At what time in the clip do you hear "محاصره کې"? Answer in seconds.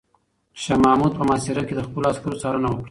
1.27-1.73